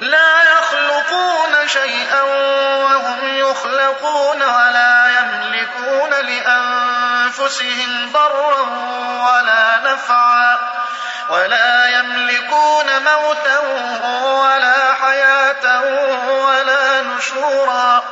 لا 0.00 0.42
يخلقون 0.42 1.68
شيئا 1.68 2.22
وهم 2.22 3.18
يخلقون 3.22 4.42
ولا 4.42 5.18
يملكون 5.18 6.10
لأنفسهم 6.10 8.12
ضرا 8.12 8.60
ولا 9.26 9.92
نفعا 9.92 10.58
ولا 11.30 11.86
يملكون 11.86 12.86
موتا 13.02 13.58
ولا 14.22 14.94
حياة 14.94 15.80
ولا 16.44 17.02
نشورا 17.02 18.02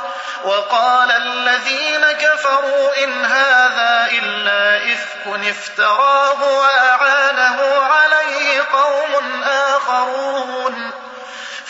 وقال 0.44 1.10
الذين 1.10 2.12
كفروا 2.12 3.04
إن 3.04 3.24
هذا 3.24 4.08
إلا 4.10 4.76
إفك 4.92 5.48
افتراه 5.48 6.42
وأعانه 6.42 7.83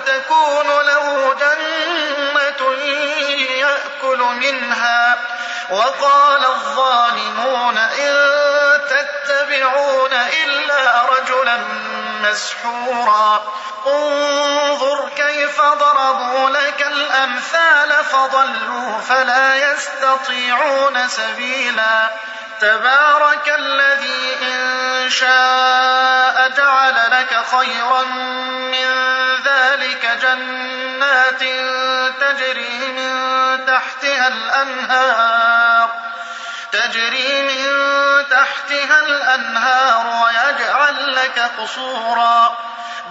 أو 0.00 0.06
تكون 0.06 0.86
له 0.86 1.34
جنة 1.34 2.72
يأكل 3.50 4.18
منها. 4.18 5.18
وقال 5.70 6.44
الظالمون 6.44 7.78
إن 7.78 8.14
تتبعون 8.90 10.12
إلا 10.44 11.02
رجلا 11.02 11.58
مسحورا. 12.22 13.42
انظر 13.86 15.08
كيف 15.16 15.60
ضربوا 15.60 16.50
لك 16.50 16.86
الأمثال 16.86 18.04
فضلوا 18.04 19.00
فلا 19.08 19.72
يستطيعون 19.72 21.08
سبيلا. 21.08 22.10
تبارك 22.60 23.48
الذي 23.58 24.36
إن 24.42 25.10
شاء 25.10 26.48
جعل 26.56 27.10
لك 27.10 27.44
خيرا 27.56 28.02
من 28.72 29.09
ذلك 29.90 30.06
جنات 30.22 31.42
تجري 32.20 32.92
من 32.92 33.66
تحتها 33.66 34.28
الأنهار 34.28 35.90
تجري 36.72 37.42
من 37.42 37.68
تحتها 38.30 39.00
الأنهار 39.00 40.06
ويجعل 40.06 41.14
لك 41.14 41.50
قصورا. 41.58 42.58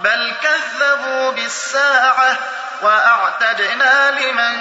بل 0.02 0.34
كذبوا 0.42 1.30
بالساعة 1.30 2.36
وأعتدنا 2.82 4.10
لمن 4.10 4.56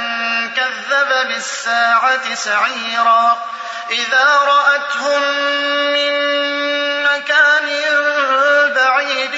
كذب 0.53 1.27
بالساعة 1.27 2.35
سعيرا. 2.35 3.37
إذا 3.89 4.39
رأتهم 4.47 5.21
من 5.93 6.13
مكان 7.03 7.69
بعيد 8.75 9.35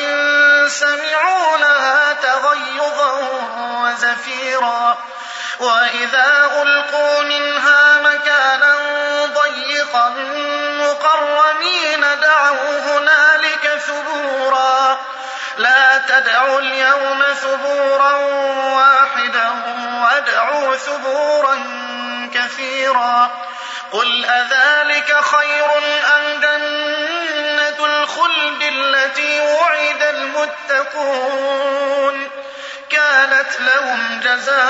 سمعوا 0.72 1.58
لها 1.58 2.14
تغيظا 2.14 3.12
وزفيرا. 3.82 4.98
وإذا 5.60 6.50
ألقوا 6.62 7.22
منها 7.22 7.98
مكانا 7.98 8.76
ضيقا 9.26 10.10
مقرنين 10.80 12.02
دعوا 12.22 12.80
هنالك 12.80 13.82
ثبورا. 13.88 15.00
لا 15.58 15.98
تدعوا 15.98 16.60
اليوم 16.60 17.24
ثبورا 17.42 18.14
واحدا 18.76 19.50
وادعوا 20.04 20.76
ثبورا 20.76 21.56
كثيرا. 22.34 23.32
قل 23.92 24.26
أذلك 24.26 25.16
خير 25.22 25.78
أم 26.18 26.42
جنة؟ 26.42 26.91
الخلد 28.52 28.64
التي 28.64 29.40
وعد 29.40 30.02
المتقون 30.04 31.48
كانت 32.90 33.60
لهم 33.60 34.20
جزاء 34.24 34.62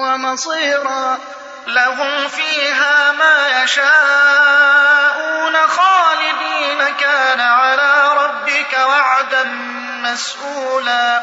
ومصيرا. 0.00 1.18
لهم 1.66 2.28
فيها 2.28 3.12
ما 3.12 3.62
يشاءون 3.62 5.56
خالدين. 5.66 6.94
كان 7.00 7.40
على 7.40 8.08
ربك 8.16 8.78
وعدا 8.88 9.44
مسؤولا. 10.02 11.22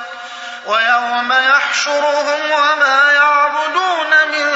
ويوم 0.66 1.34
يحشرهم 1.34 2.52
وما 2.52 3.12
يعبدون 3.14 4.10
من 4.32 4.48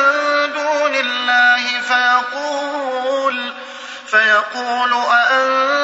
دون 0.53 0.95
الله 0.95 1.81
فيقول 1.81 3.53
فيقول 4.11 4.93
أأنتم 4.93 5.76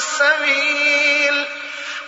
السبيل. 0.00 1.46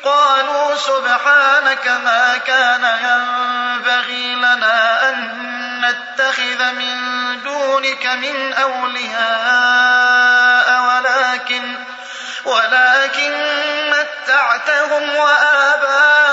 قالوا 0.04 0.76
سبحانك 0.76 1.88
ما 2.04 2.38
كان 2.47 2.84
ينبغي 3.04 4.34
لنا 4.34 5.09
أن 5.09 5.42
نتخذ 5.84 6.72
من 6.72 6.97
دونك 7.42 8.06
من 8.06 8.53
أولياء 8.53 9.22
ولكن 10.89 11.77
ولكن 12.44 13.33
متعتهم 13.91 15.16
وآباءهم 15.16 16.33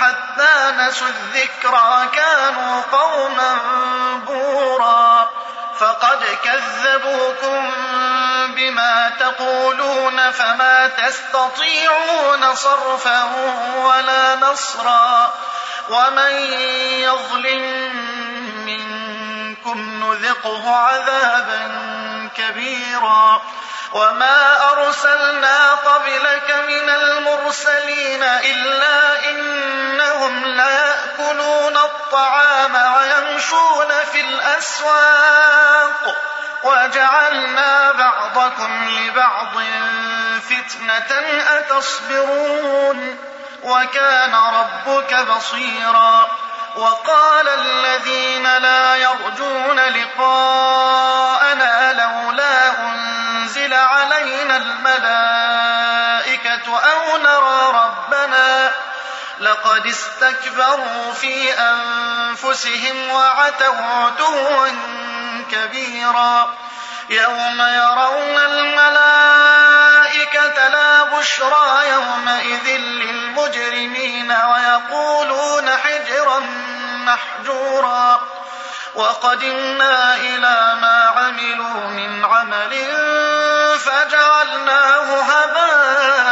حتى 0.00 0.72
نسوا 0.78 1.08
الذكرى 1.08 2.08
كانوا 2.12 2.82
قوما 2.92 3.58
بورا. 4.26 5.21
فقد 5.82 6.24
كذبوكم 6.44 7.70
بما 8.54 9.12
تقولون 9.20 10.30
فما 10.30 10.88
تستطيعون 10.88 12.54
صرفا 12.54 13.24
ولا 13.76 14.34
نصرا 14.34 15.34
ومن 15.88 16.32
يظلم 17.00 17.62
منكم 18.66 20.04
نذقه 20.04 20.76
عذابا 20.76 21.72
كبيرا 22.36 23.42
وما 23.92 24.70
أرسلنا 24.72 25.72
قبلك 25.72 26.54
من 26.68 26.88
المرسلين 26.88 28.22
إلا 28.22 29.30
إنهم 29.30 30.44
ليأكلون 30.44 31.76
الطعام 31.76 32.01
ويمشون 32.96 33.88
في 34.12 34.20
الأسواق 34.20 36.16
وجعلنا 36.62 37.92
بعضكم 37.92 38.88
لبعض 38.88 39.62
فتنة 40.48 41.12
أتصبرون 41.58 43.18
وكان 43.62 44.34
ربك 44.34 45.14
بصيرا 45.14 46.28
وقال 46.76 47.48
الذين 47.48 48.56
لا 48.56 48.96
يرجون 48.96 49.80
لقاءنا 49.80 51.92
لولا 51.92 52.80
أنزل 52.80 53.74
علينا 53.74 54.56
الملائكة 54.56 56.62
أو 56.66 57.16
نرى 57.16 57.51
لقد 59.42 59.86
استكبروا 59.86 61.12
في 61.12 61.52
أنفسهم 61.52 63.10
وعتوا 63.10 63.74
عتوا 63.76 64.68
كبيرا. 65.50 66.54
يوم 67.10 67.60
يرون 67.60 68.38
الملائكة 68.38 69.48
لا 70.68 71.02
بشرى 71.02 71.88
يومئذ 71.88 72.68
للمجرمين 72.76 74.32
ويقولون 74.32 75.70
حجرا 75.70 76.40
محجورا. 77.06 78.20
وقدمنا 78.94 80.16
إلى 80.16 80.76
ما 80.82 81.12
عملوا 81.16 81.86
من 81.90 82.24
عمل 82.24 82.86
فجعلناه 83.78 85.20
هباء 85.20 86.31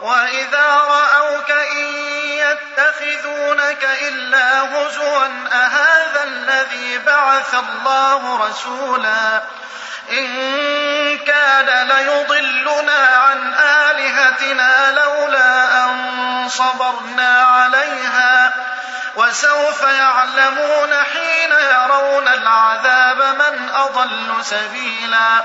وإذا 0.00 0.66
رأوك 0.66 1.50
إن 1.50 1.86
يتخذونك 2.24 3.88
إلا 4.02 4.60
هزوا 4.62 5.26
أهذا 5.52 6.22
الذي 6.24 6.98
بعث 6.98 7.54
الله 7.54 8.48
رسولا 8.48 9.42
إن 10.12 10.28
كاد 11.18 11.70
ليضلنا 11.70 13.06
عن 13.06 13.54
آلهتنا 13.54 14.92
لولا 14.92 15.84
أن 15.84 16.48
صبرنا 16.48 17.42
عليها 17.42 18.54
وسوف 19.16 19.82
يعلمون 19.82 20.94
حين 21.12 21.52
يرون 21.52 22.28
العذاب 22.28 23.18
من 23.18 23.70
أضل 23.74 24.44
سبيلا 24.44 25.44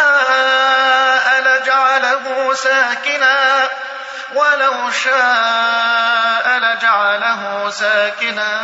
ساكنا 2.53 3.69
ولو 4.33 4.91
شاء 4.91 6.47
لجعله 6.57 7.69
ساكنا. 7.69 8.61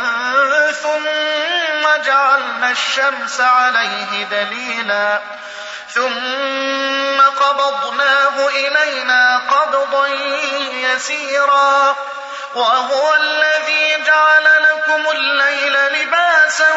ثم 0.82 2.02
جعلنا 2.04 2.70
الشمس 2.70 3.40
عليه 3.40 4.24
دليلا. 4.24 5.18
ثم 5.94 7.20
قبضناه 7.20 8.48
إلينا 8.48 9.42
قبضا 9.50 10.06
يسيرا. 10.72 11.96
وهو 12.54 13.14
الذي 13.14 14.04
جعل 14.06 14.44
لكم 14.62 15.10
الليل 15.10 15.72
لباسا 15.72 16.68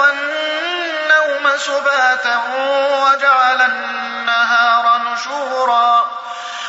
والنوم 0.00 1.58
سباتا 1.58 2.36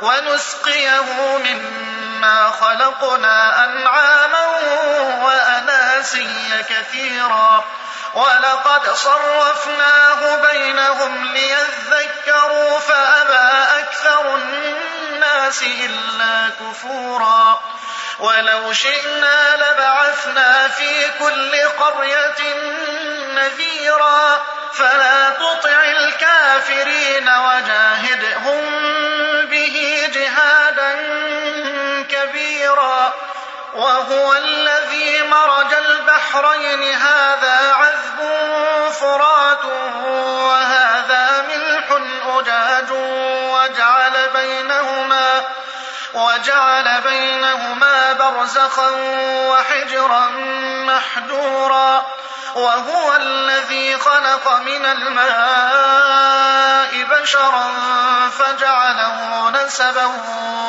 ونسقيه 0.00 1.38
مما 1.38 2.50
خلقنا 2.60 3.64
أنعاما 3.64 4.46
وأناسيا 5.22 6.64
كثيرا. 6.68 7.64
ولقد 8.14 8.94
صرفناه 8.94 10.36
بينهم 10.36 11.32
ليذكروا 11.32 12.78
فأبى 12.78 13.80
أكثر 13.80 14.36
الناس 14.36 15.62
إلا 15.62 16.50
كفورا. 16.60 17.60
ولو 18.18 18.72
شئنا 18.72 19.56
لبعثنا 19.56 20.68
في 20.68 21.10
كل 21.18 21.68
قرية 21.68 22.54
نذيرا. 23.34 24.42
فلا 24.72 25.30
تطع 25.30 25.84
الكافرين 25.84 27.28
وجاهدهم 27.28 28.64
به 29.70 30.08
جهادا 30.12 30.92
كبيرا 32.08 33.12
وهو 33.74 34.34
الذي 34.34 35.22
مرج 35.22 35.74
البحرين. 35.74 36.94
هذا 36.94 37.72
عذب 37.72 38.32
فرات 38.92 39.64
وهذا 40.24 41.44
ملح 41.48 41.86
أجاج 42.36 42.90
وجعل 43.50 44.28
بينهما 44.34 45.44
وجعل 46.14 47.00
بينهما 47.00 48.12
برزخا 48.12 48.90
وحجرا 49.50 50.26
محجورا 50.86 52.06
وهو 52.56 53.14
الذي 53.14 53.98
خلق 53.98 54.56
من 54.56 54.86
الماء 54.86 56.16
بشرا 57.04 57.68
فجعله 58.38 59.50
نسبا 59.50 60.12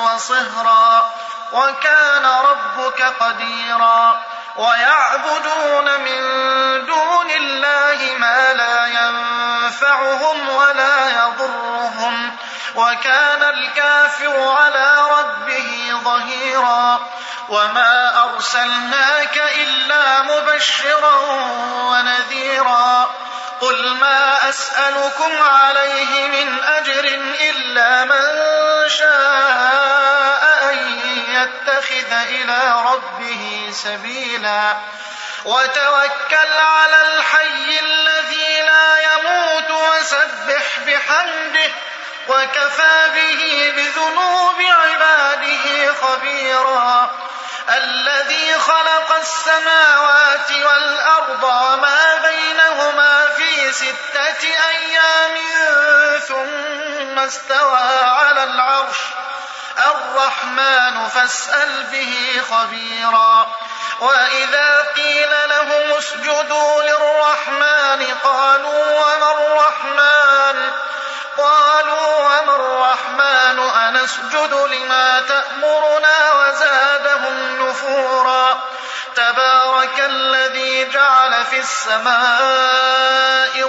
وصهرا. 0.03 1.09
وكان 1.51 2.25
ربك 2.25 3.01
قديرا. 3.01 4.21
ويعبدون 4.57 5.76
وكان 12.77 13.43
الكافر 13.43 14.47
على 14.51 14.97
ربه 15.19 15.91
ظهيرا 16.03 16.99
وما 17.49 18.23
أرسلناك 18.23 19.41
إلا 19.55 20.21
مبشرا 20.21 21.15
ونذيرا 21.73 23.09
قل 23.61 23.93
ما 23.93 24.49
أسألكم 24.49 25.31
عليه 25.41 26.27
من 26.27 26.63
أجر 26.63 27.05
إلا 27.49 28.03
من 28.05 28.23
شاء 28.89 30.69
أن 30.69 30.99
يتخذ 31.27 32.11
إلى 32.11 32.73
ربه 32.85 33.69
سبيلا 33.71 34.77
وتوكل 35.45 36.53
على 36.59 37.01
الحي 37.01 37.36
وكفى 42.29 43.09
به 43.15 43.73
بذنوب 43.77 44.61
عباده 44.61 45.93
خبيرا. 46.01 47.11
الذي 47.69 48.53
خلق 48.59 49.15
السماوات 49.19 50.51
والأرض 50.51 51.43
وما 51.43 52.15
بينهما 52.15 53.27
في 53.37 53.71
ستة 53.71 54.47
أيام 54.69 55.37
ثم 56.27 57.19
استوى 57.19 57.79
على 58.03 58.43
العرش. 58.43 58.97
الرحمن 59.77 61.07
فاسأل 61.07 61.83
به 61.83 62.41
خبيرا. 62.51 63.51
وإذا 63.99 64.81
قيل 64.95 65.29
لهم 65.49 65.97
اسجدوا 65.97 66.83
للرحمن 66.83 68.15
قالوا 68.23 68.96
أنسجد 74.07 74.53
لما 74.53 75.19
تأمرنا 75.19 76.33
وزادهم 76.33 77.67
نفورا. 77.67 78.63
تبارك 79.15 79.99
الذي 79.99 80.89
جعل 80.89 81.45
في 81.45 81.59
السماء 81.59 82.11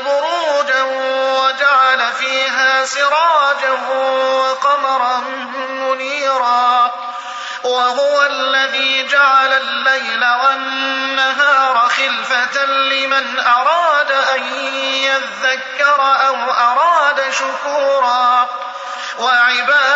بروجا 0.07 0.83
وجعل 0.83 2.13
فيها 2.13 2.85
سراجا 2.85 3.71
وقمرا 3.71 5.17
منيرا. 5.71 6.93
وهو 7.65 8.23
الذي 8.23 9.07
جعل 9.07 9.53
الليل 9.53 10.25
والنهار 10.25 11.89
خلفة 11.89 12.65
لمن 12.65 13.41
أراد 13.41 14.13
أن 14.13 14.43
يذكر 14.85 16.01
أو 16.01 16.37
أراد 16.51 17.31
شكورا. 17.31 18.49
وعباد 19.19 19.88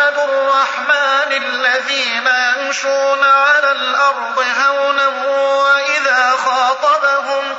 الذين 1.37 2.27
يمشون 2.27 3.23
على 3.23 3.71
الأرض 3.71 4.45
هونا 4.59 5.07
وإذا 5.07 6.33
خاطبهم 6.45 7.55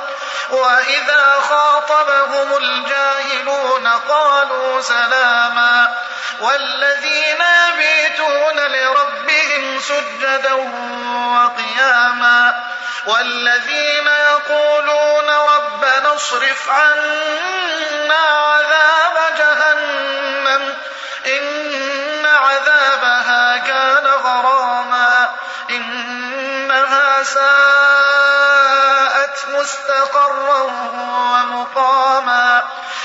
وإذا 0.51 1.35
خاطبهم 1.49 2.57
الجاهلون 2.57 3.87
قالوا 3.87 4.81
سلاما 4.81 5.93
والذين 6.41 7.43
يبيتون 7.69 8.59
لربهم 8.59 9.79
سجدا 9.79 10.53
وقياما 11.33 12.63
والذين 13.05 14.07
يقولون 14.07 15.29
ربنا 15.29 16.15
اصرف 16.15 16.69
عنا 16.69 18.15
عذاب 18.15 19.37
جهنم 19.37 20.73
كان 23.67 24.07
غراما 24.07 25.31
إنها 25.69 27.23
ساءت 27.23 27.45
مستقرا 29.49 30.61
ومقاما 31.31 32.63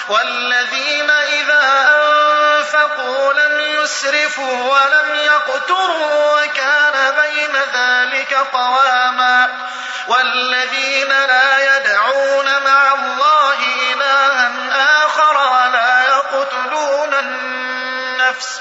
والذين 0.08 1.10
إذا 1.10 1.90
أنفقوا 1.96 3.32
لم 3.32 3.60
يسرفوا 3.60 4.72
ولم 4.72 5.14
يقتروا 5.14 6.42
وكان 6.42 7.14
بين 7.14 7.56
ذلك 7.74 8.34
قواما 8.34 9.48
والذين 10.08 11.08
لا 11.08 11.76
يدعون 11.76 12.46
مع 12.64 12.94
الله 12.94 13.58
إلها 13.92 14.52
آخر 15.06 15.36
ولا 15.36 16.04
يقتلون 16.04 17.14
النفس 17.14 18.60